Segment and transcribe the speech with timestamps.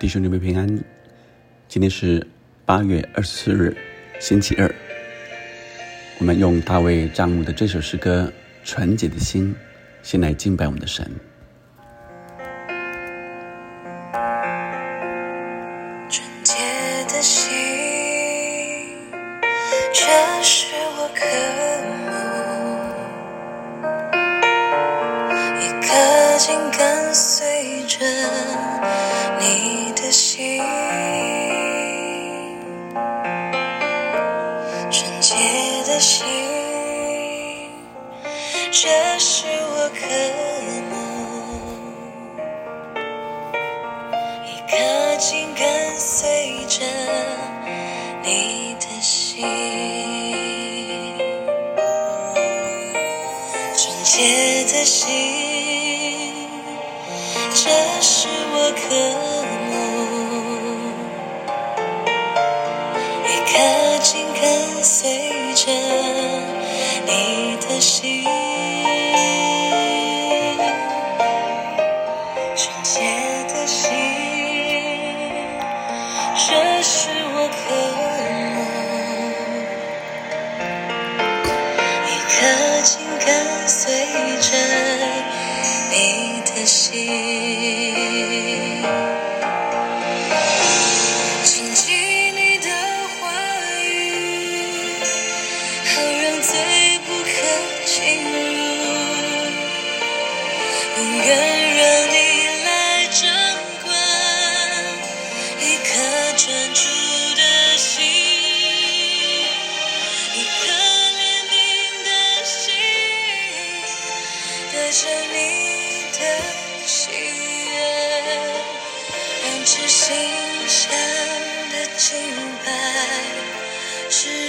[0.00, 0.66] 弟兄姊妹平安。
[1.68, 2.26] 今天是
[2.64, 3.76] 八月二十四日，
[4.18, 4.74] 星期二。
[6.18, 8.32] 我们用大卫詹姆的这首诗歌
[8.66, 9.54] 《纯洁的心》，
[10.02, 11.06] 先来敬拜我们的神。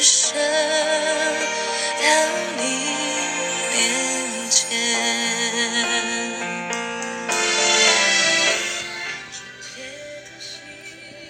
[0.02, 0.42] 只剩到
[2.58, 2.64] 你
[3.72, 4.66] 面前。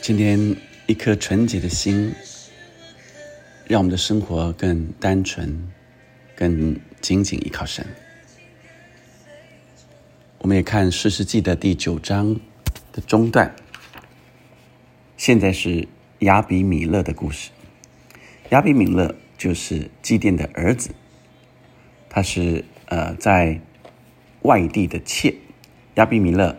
[0.01, 0.55] 今天
[0.85, 2.15] 一颗纯洁的心，
[3.67, 5.69] 让我们的生活更单纯，
[6.33, 7.85] 更紧紧依靠神。
[10.37, 12.39] 我们也看《诗世记》的第九章
[12.93, 13.53] 的中段，
[15.17, 15.85] 现在是
[16.19, 17.49] 亚比米勒的故事。
[18.51, 20.91] 亚比米勒就是基甸的儿子，
[22.09, 23.61] 他是呃在
[24.41, 25.35] 外地的妾。
[25.95, 26.57] 亚比米勒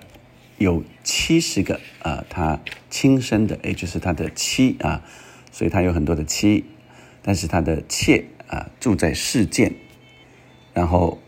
[0.57, 2.59] 有七十个啊，他
[2.89, 5.05] 亲生的，也就是他的妻啊，
[5.51, 6.65] 所以他有很多的妻，
[7.21, 9.75] 但是他的妾啊住在世件，
[10.73, 11.21] 然后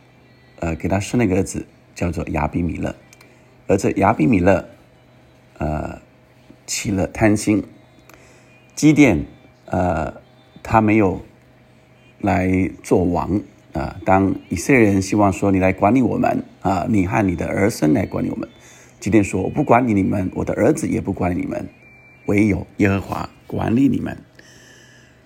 [0.61, 2.97] 呃给他生了一个儿子，叫做亚比米勒，
[3.67, 4.67] 而这亚比米勒
[5.59, 6.01] 呃
[6.67, 7.63] 起了贪心，
[8.75, 9.27] 基甸
[9.67, 10.23] 呃
[10.65, 11.25] 他没有
[12.19, 13.41] 来做王
[13.75, 18.49] 啊，当以色列人希望说你来管理我们啊，你和你的儿孙来管理我们。
[18.99, 21.69] 今天说：“我不管理你们，我的儿子也不管理你们，
[22.27, 24.17] 唯有耶和华管理你们。”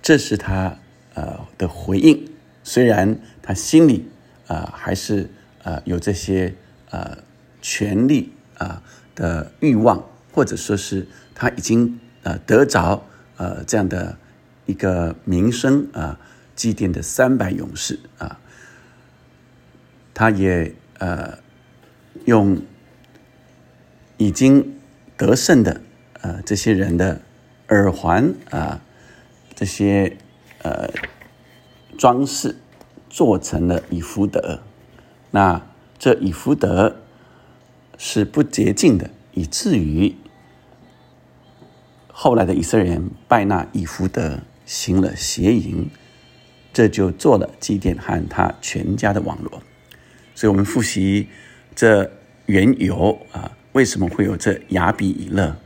[0.03, 0.77] 这是他
[1.15, 2.29] 呃的回应。
[2.65, 4.09] 虽然他心里
[4.49, 5.31] 啊、还是
[5.63, 6.55] 呃有这些
[6.91, 7.19] 呃
[7.61, 8.83] 权力啊、
[9.15, 13.05] 的欲望，或者说是他已经呃得着
[13.37, 14.19] 呃这样的
[14.69, 16.21] 一个名声啊，
[16.55, 18.39] 祭奠的三百勇士啊，
[20.15, 21.39] 他也呃
[22.27, 22.63] 用。
[24.21, 24.81] 已经
[25.17, 25.81] 得胜的
[26.23, 27.21] 呃这些人的
[27.69, 28.83] 耳环啊，
[29.55, 30.17] 这些
[30.63, 30.91] 呃
[31.97, 32.57] 装饰
[33.09, 34.59] 做成了以福德，
[35.31, 35.65] 那
[36.01, 36.97] 这以福德
[37.97, 40.17] 是不洁净的，以至于
[42.09, 45.89] 后来的以色列人拜那以福德行了邪淫，
[46.75, 49.63] 这就做了祭奠和他全家的网络。
[50.35, 51.27] 所以我们复习
[51.75, 52.13] 这
[52.47, 53.57] 缘由啊。
[53.73, 55.57] 为什么会有这亚比以勒？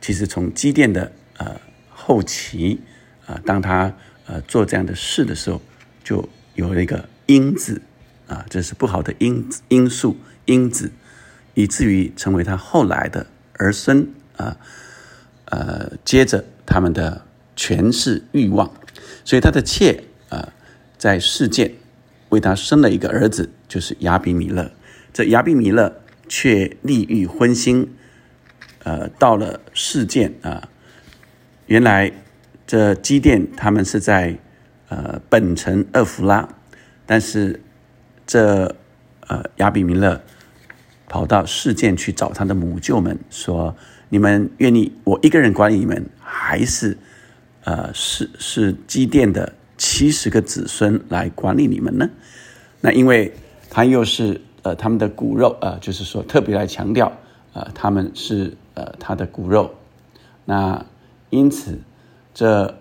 [0.00, 2.80] 其实从基甸的呃后期
[3.26, 3.94] 啊、当他
[4.26, 5.60] 呃做这样的事的时候，
[6.02, 7.80] 就有了一个因子
[8.26, 10.90] 啊，这是不好的因因素因子，
[11.54, 14.56] 以至于成为他后来的儿孙啊
[15.44, 17.24] 呃，接着他们的
[17.60, 18.72] 全是欲望，
[19.24, 20.48] 所以他的妾啊、
[20.96, 21.74] 在世界
[22.30, 24.70] 为他生了一个儿子，就是亚比米勒。
[25.12, 26.00] 这亚比米勒。
[26.32, 27.88] 却利欲荤腥，
[28.84, 30.68] 呃，到了世件啊，
[31.66, 32.12] 原来
[32.68, 34.38] 这基甸他们是在
[34.90, 36.48] 呃本城厄弗拉，
[37.04, 37.60] 但是
[38.28, 38.76] 这
[39.26, 40.22] 呃亚比米勒
[41.08, 43.74] 跑到世件去找他的母舅们，说
[44.10, 46.96] ：“你们愿意我一个人管理你们，还是
[47.64, 52.08] 呃是是基甸的七十个子孙来管理你们呢？”
[52.80, 53.32] 那因为
[53.68, 57.12] 他又是呃他们的骨肉呃，就是说特别来强调
[57.52, 59.70] 啊，他们是呃他的骨肉。
[60.44, 60.84] 那
[61.28, 61.78] 因此
[62.32, 62.74] 这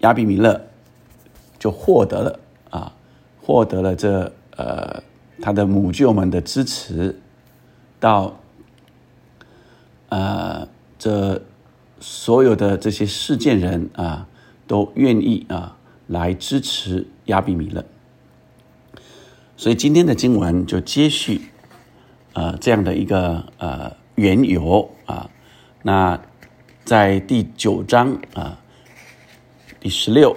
[0.00, 0.60] 亚比米勒
[1.58, 2.40] 就获得了
[2.70, 2.92] 啊，
[3.40, 5.02] 获得了这呃
[5.40, 7.20] 他的母舅们的支持，
[7.98, 8.38] 到
[10.08, 10.66] 呃
[10.98, 11.40] 这
[12.02, 14.26] 所有的这些事件人啊
[14.66, 15.76] 都愿意啊
[16.08, 17.84] 来支持亚比米勒。
[19.56, 21.40] 所以今天的经文就接续，
[22.32, 25.30] 呃，这样的一个呃缘由啊。
[25.82, 26.20] 那
[26.84, 28.58] 在第九章啊，
[29.78, 30.36] 第十六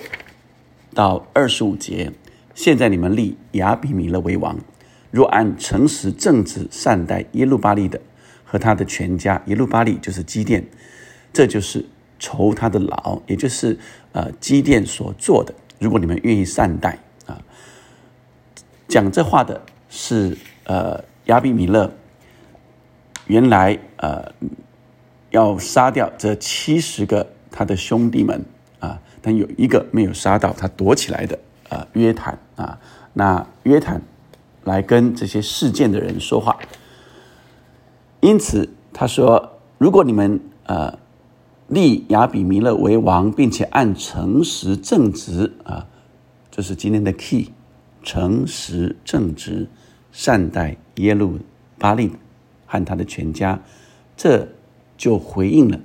[0.94, 2.12] 到二十五节，
[2.54, 4.60] 现在你们立亚比米勒为王，
[5.10, 8.00] 若按诚实正直善待耶路巴利的
[8.44, 10.64] 和他的全家，耶路巴利就是基甸，
[11.36, 11.86] 这就是
[12.18, 13.78] 酬他的劳，也就是
[14.14, 15.54] 呃基甸所做的。
[15.80, 17.38] 如果你们愿意善待啊。
[18.88, 21.92] 讲这话的是呃亚比米勒，
[23.28, 24.32] 原来呃
[25.32, 28.46] 要杀掉这七十个他的兄弟们
[28.80, 31.38] 啊，但有一个没有杀到，他躲起来的
[31.68, 32.80] 啊约坦啊，
[33.14, 34.02] 那约坦
[34.64, 36.58] 来跟这些事件的人说话，
[38.22, 40.98] 因此他说，如果你们呃
[41.68, 45.88] 立亚比弥勒为王，并且按诚实正直啊，
[46.52, 47.50] 这是今天的 key。
[48.04, 49.68] 诚实正直，
[50.12, 51.40] 善待耶路
[51.80, 52.12] 巴利
[52.68, 53.60] 和他的全家，
[54.16, 54.48] 这
[54.96, 55.80] 就回应了，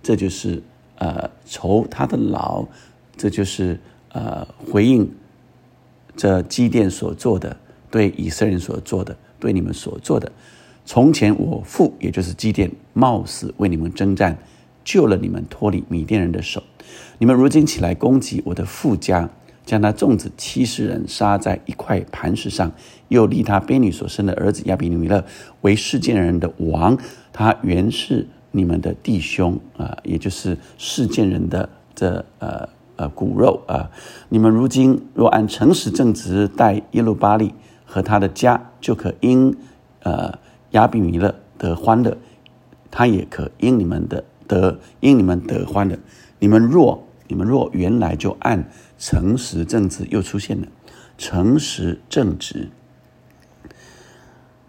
[0.00, 0.62] 这就是
[0.98, 2.64] 呃酬他的劳，
[3.16, 3.80] 这就是
[4.12, 5.10] 呃回应
[6.16, 7.56] 这基甸所做的，
[7.90, 10.30] 对以色列人所做的，对你们所做的。
[10.84, 14.38] 从前我父也就是基甸，冒死为你们征战，
[14.86, 16.62] 救了你们脱离米甸人的手，
[17.18, 19.28] 你们如今起来攻击我的父家。
[19.66, 22.70] 将他众子七十人杀在一块磐石上，
[23.08, 25.24] 又立他婢女所生的儿子亚比米勒
[25.62, 26.96] 为世界人的王。
[27.32, 33.90] 他原是你们的弟兄啊，也就是世界人的这呃呃骨肉啊。
[34.28, 37.52] 你们如今若按诚实正直待耶路巴利
[37.84, 39.52] 和他的家，就可因
[40.04, 40.32] 呃
[40.70, 42.16] 亚比米勒得欢乐，
[42.88, 45.98] 他也可因你们的得因你们得欢乐。
[46.38, 50.66] 你们若你们若原来就按诚实正直又出现了，
[51.18, 52.68] 诚实正直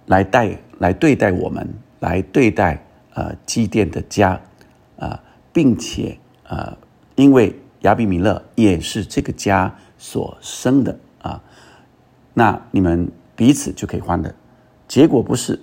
[0.06, 1.68] 来待来对待我们，
[2.00, 4.40] 来对待呃祭奠的家
[4.98, 5.22] 啊，
[5.52, 6.78] 并且呃，
[7.16, 11.42] 因为亚比米勒也是这个家所生的啊，
[12.34, 14.34] 那你们彼此就可以欢乐。
[14.88, 15.60] 结果不是，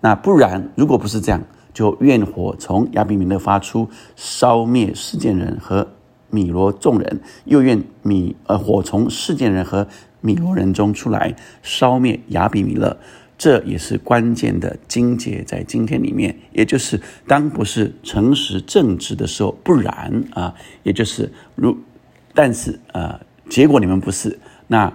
[0.00, 5.88] 那不然如果不是这样，就愿火从亚比米勒发出，烧灭世件人和。
[6.34, 9.86] 米罗众人又愿米呃火从事件人和
[10.22, 12.96] 米罗人中出来烧灭亚比米勒，
[13.36, 20.54] 这也是关键的经节在今天里面，也就是当不是诚实正直的时候，不然啊，
[20.84, 21.76] 也就是如
[22.32, 23.20] 但是啊，
[23.50, 24.90] 结果你们不是，那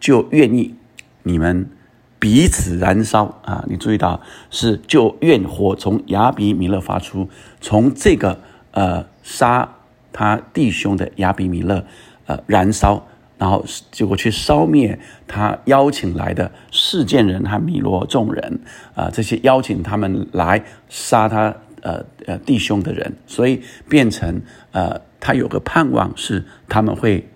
[0.00, 0.74] 就愿意
[1.22, 1.70] 你们
[2.20, 3.64] 彼此燃烧啊！
[3.66, 4.20] 你注意到
[4.50, 7.28] 是就怨火从亚比米勒发出，
[7.60, 8.38] 从这个
[8.70, 9.68] 呃杀。
[10.12, 11.84] 他弟兄的亚比米勒，
[12.26, 13.06] 呃，燃烧，
[13.38, 18.60] 然后结果去烧灭他邀请来的事件人和米罗众人，
[18.96, 24.42] 啊，这些邀请他们来杀他，呃呃弟兄的人，所以变成
[24.72, 27.28] 呃，他有个盼望是他们会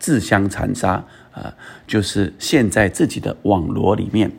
[0.00, 1.04] 自相残杀，
[1.36, 1.54] 呃，
[1.86, 4.32] 就是陷在自己的网罗里面。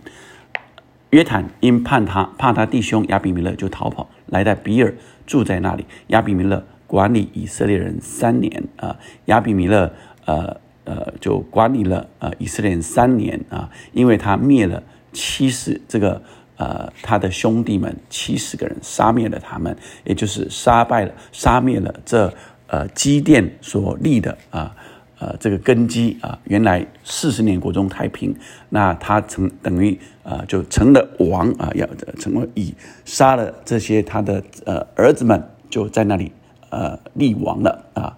[1.12, 4.94] 约坦因怕他怕他弟兄亚比米勒，就逃跑来到比尔，
[5.26, 5.86] 住在那里。
[6.08, 6.62] 亚比米勒。
[6.90, 9.92] 管理以色列人三年啊，亚比米勒
[10.24, 16.22] 呃呃就管理了呃以色列人三年啊，因为他灭了七十这个
[16.56, 19.76] 呃他的兄弟们七十个人，杀灭了他们，
[20.06, 22.34] 也就是杀败了杀灭了这
[22.68, 24.74] 呃基甸所立的啊
[25.20, 28.36] 呃这个根基啊，原来四十年国中太平，
[28.70, 31.88] 那他成等于啊就成了王啊，要
[32.20, 32.74] 成为以
[33.06, 36.32] 杀了这些他的呃儿子们就在那里。
[36.70, 38.18] 呃，立王了啊！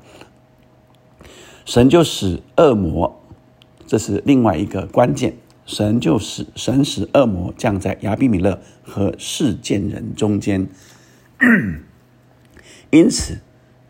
[1.65, 3.21] 神就使恶魔，
[3.85, 5.35] 这是另外一个关键。
[5.67, 10.67] 神就使神使恶魔降在亚比米勒和世件人中间。
[12.89, 13.37] 因此，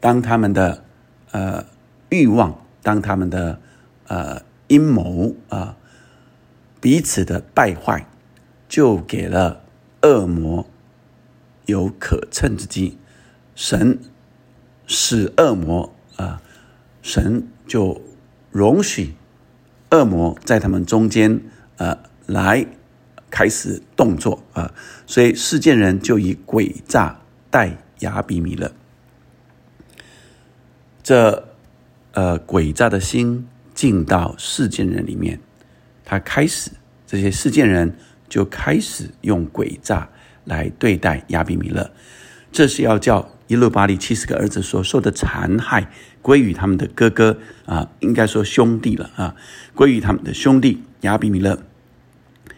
[0.02, 0.84] 当他们的
[1.32, 1.64] 呃
[2.10, 3.60] 欲望，当他们的
[4.08, 5.78] 呃阴谋啊，
[6.80, 8.06] 彼此的败坏，
[8.68, 9.64] 就给了
[10.02, 10.66] 恶魔
[11.66, 12.98] 有可乘之机。
[13.56, 14.00] 神
[14.88, 16.42] 使恶魔啊，
[17.02, 18.02] 神就
[18.52, 19.16] 容许
[19.92, 21.42] 恶魔在他们中间
[21.78, 22.66] 呃来
[23.30, 24.74] 开始动作啊，
[25.06, 27.20] 所以世件人就以诡诈
[27.52, 28.72] 待亚比米勒。
[31.04, 31.49] 这
[32.14, 35.40] 呃诡诈的心进到世件人里面，
[36.04, 36.72] 他开始
[37.06, 37.96] 这些世件人
[38.28, 40.10] 就开始用诡诈
[40.46, 41.92] 来对待亚比米勒，
[42.52, 49.36] 这是要叫一路巴利七十个儿子所受的残害归于他们的哥哥啊，应该说兄弟了啊，
[49.74, 51.60] 归于他们的兄弟亚比米勒，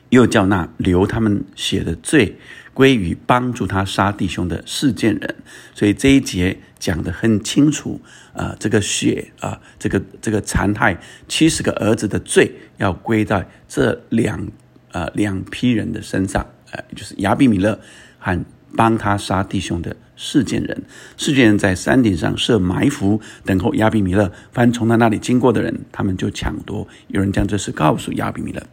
[0.10, 2.38] 又叫那流他们血的罪
[2.74, 5.36] 归于帮助他杀弟兄的事件人，
[5.74, 6.58] 所以这一节。
[6.82, 8.01] 讲得很清楚
[8.34, 14.48] 啊，这个血啊，这个这个残害七十个儿子的罪，要归在这两
[14.92, 17.80] 啊两批人的身上，呃，就是亚比米勒
[18.18, 18.44] 和
[18.75, 20.84] 帮他杀弟兄的事件人。
[21.18, 24.32] 事件人在山顶上设埋伏，等候亚比米勒。
[24.51, 26.88] 凡从他那里经过的人，他们就抢夺。
[27.10, 28.63] 有人将这事告诉亚比米勒。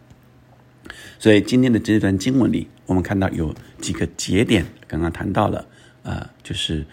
[1.19, 5.67] 所以今天的这段经文里，我们看到有几个节点，刚刚谈到了
[6.03, 6.87] 啊，就是。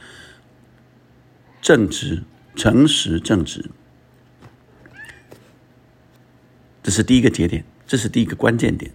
[1.62, 2.22] 正直、
[2.56, 3.72] 诚实、正直，
[6.84, 8.92] 这是第一个节点，这是第一个关键点。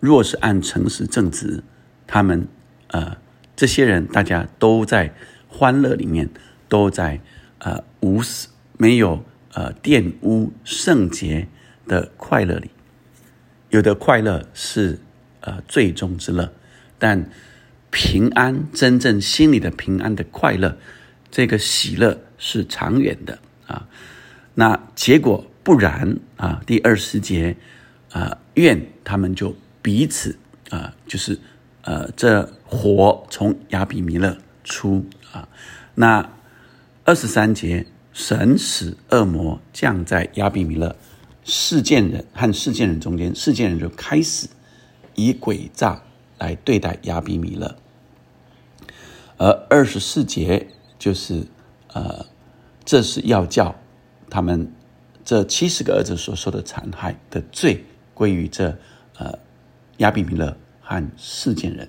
[0.00, 1.62] 若是按诚实正直，
[2.08, 2.48] 他们
[2.88, 3.16] 呃，
[3.54, 5.14] 这些人大家都在
[5.46, 6.28] 欢乐里面，
[6.68, 7.20] 都在
[7.58, 11.46] 呃无私、没有呃玷污圣洁
[11.86, 12.72] 的快乐里。
[13.70, 14.98] 有的快乐是
[15.40, 16.52] 呃最终之乐，
[16.98, 17.30] 但
[17.90, 20.76] 平安真正心里的平安的快乐。
[21.30, 23.86] 这个喜乐是长远的啊，
[24.54, 26.60] 那结果不然啊。
[26.66, 27.56] 第二十节
[28.10, 30.36] 啊，愿他们就彼此
[30.70, 31.38] 啊，就是
[31.82, 35.48] 呃，这火从亚比弥勒出啊。
[35.94, 36.28] 那
[37.04, 40.96] 二十三节，神使恶魔降在亚比弥勒
[41.44, 44.48] 事件人和事件人中间，事件人就开始
[45.14, 46.02] 以诡诈
[46.38, 47.76] 来对待亚比弥勒，
[49.36, 50.68] 而二十四节。
[51.00, 51.46] 就是，
[51.94, 52.26] 呃，
[52.84, 53.74] 这是要叫
[54.28, 54.70] 他们
[55.24, 57.82] 这七十个儿子所受的残害的罪
[58.12, 58.76] 归于这
[59.16, 59.38] 呃
[59.96, 61.88] 亚比米勒和世间人。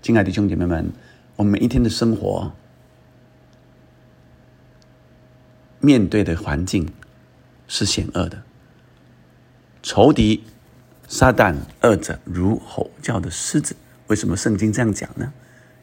[0.00, 0.92] 亲爱的兄弟姐妹们，
[1.34, 2.52] 我们每一天的生活
[5.80, 6.88] 面对的环境
[7.66, 8.40] 是险恶的，
[9.82, 10.44] 仇敌
[11.08, 13.76] 撒旦二者如吼叫的狮子。
[14.06, 15.32] 为什么圣经这样讲呢？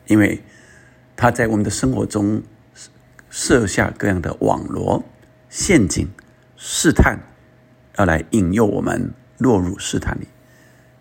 [0.07, 0.43] 因为。
[1.19, 2.43] 他在我们的生活中
[3.31, 5.03] 设下各样的网罗、
[5.49, 6.07] 陷阱、
[6.55, 7.17] 试探，
[7.97, 10.27] 要来引诱我们落入试探里。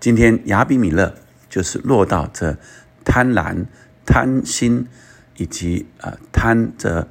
[0.00, 1.15] 今天亚比米勒
[1.50, 2.57] 就是落到这
[3.05, 3.67] 贪婪、
[4.07, 4.88] 贪心
[5.37, 7.09] 以及啊贪着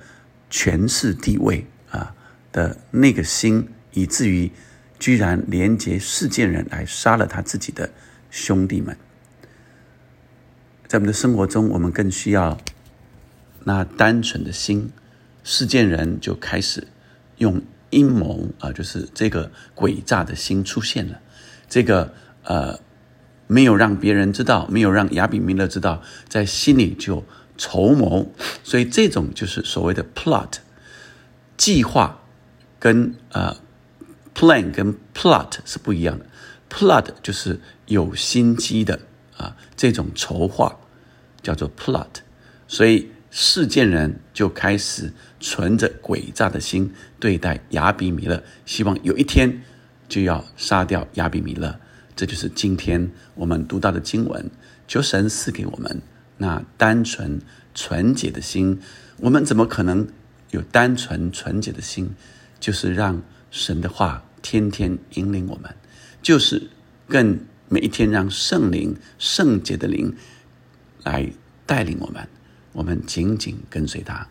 [0.49, 2.15] 权势地位啊
[2.51, 4.51] 的那个心，以至于
[4.99, 7.91] 居然连接世件人来杀了他自己的
[8.29, 8.97] 兄弟们。
[10.87, 12.57] 在我们的生活中，我们更需要。
[13.67, 14.91] 那单纯的心，
[15.43, 16.87] 事件人就开始
[17.37, 21.19] 用阴谋啊，就是这个诡诈的心出现了。
[21.67, 22.79] 这个呃，
[23.47, 27.23] 没有让别人知道，没有让亚比米勒知道，在心里就
[27.57, 28.31] 筹谋。
[28.63, 30.57] 所以这种就是所谓的 plot
[31.57, 32.21] 计划，
[32.77, 33.57] 跟呃
[34.35, 36.25] plan 跟 plot 是不一样的。
[36.69, 38.99] plot 就是有心机的
[39.37, 40.77] 啊，这种筹划
[41.41, 42.07] 叫做 plot，
[42.67, 43.09] 所以。
[43.37, 45.11] 事件人就开始
[45.41, 49.61] 存着诡诈的心对待亚比米勒，希望有一天
[50.07, 51.77] 就要杀掉亚比米勒。
[52.15, 54.49] 这就是今天我们读到的经文。
[54.87, 56.01] 求神赐给我们
[56.37, 57.41] 那单纯
[57.73, 58.79] 纯洁的心。
[59.17, 60.07] 我们怎么可能
[60.51, 62.15] 有单纯纯洁的心？
[62.61, 65.75] 就是让神的话天天引领我们，
[66.21, 66.69] 就是
[67.07, 70.15] 更每一天让圣灵圣洁的灵
[71.03, 71.31] 来
[71.65, 72.27] 带领我们。
[72.71, 74.27] 我们紧紧跟随他，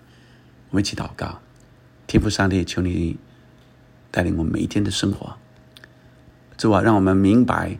[0.71, 1.40] 我们一起祷告，
[2.06, 3.16] 天父上帝，求你
[4.12, 5.37] 带领我们每一天的生活，
[6.56, 7.76] 主啊，让我们明白，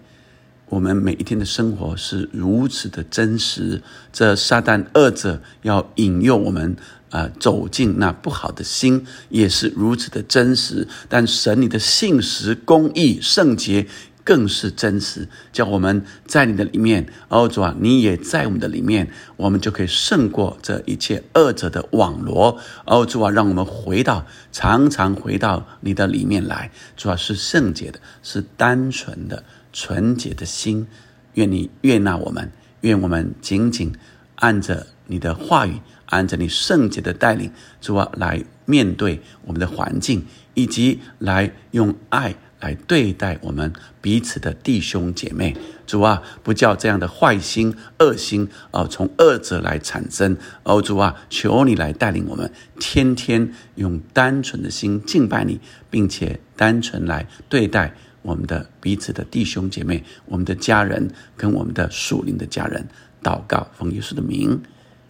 [0.71, 3.81] 我们每一天的生活是如此的真实。
[4.13, 6.77] 这撒旦恶者要引诱我们
[7.15, 10.89] 啊，走进那不好的心，也是如此的真实。
[11.09, 13.87] 但神你的信实、公义、圣洁。
[14.27, 22.59] 更是真实，叫我们在你的里面，哦主啊，你也在我们的里面，我们就可以胜过这一切恶者的网罗。
[22.87, 29.45] 哦主啊，让我们回到常常回到你的里面来，主要是圣洁的，是单纯的、
[29.75, 30.87] 纯洁的心，
[31.35, 33.95] 愿你悦纳我们，愿我们紧紧
[34.37, 45.57] 按着你的话语，按着你圣洁的带领，主啊，来面对我们的环境，以及来用爱来对待我们彼此的弟兄姐妹。
[45.87, 50.37] 主啊，不叫这样的坏心、恶心啊，从恶者来产生。
[50.63, 57.95] 哦，主啊，求你来带领我们，天天用单纯的心敬拜你，并且单纯来对待。
[58.23, 62.89] 我们的彼此的弟兄姐妹，我们的家人跟我们的属灵的家人，
[63.23, 64.63] 祷告奉耶稣的名，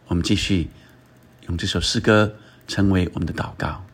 [0.08, 0.68] 我们继续
[1.49, 2.34] 用这首诗歌
[2.66, 3.84] 成为我们的祷告。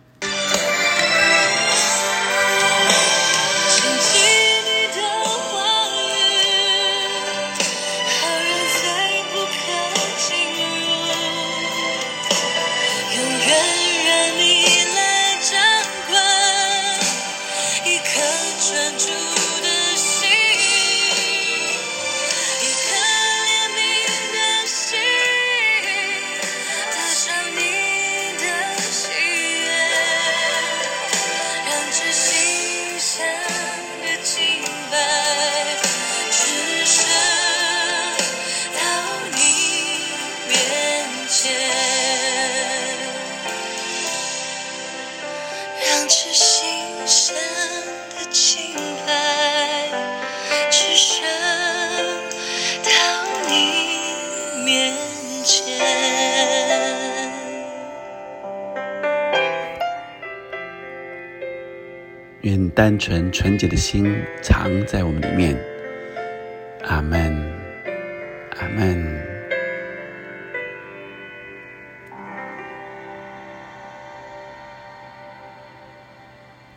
[46.12, 46.66] 是心
[47.06, 47.36] 上
[48.16, 48.74] 的清
[49.06, 49.88] 白，
[50.68, 51.22] 只剩
[52.82, 52.90] 到
[53.48, 54.92] 你面
[55.44, 55.78] 前。
[62.40, 65.56] 愿单纯纯洁的心藏在我们里面。
[66.88, 67.39] 阿门。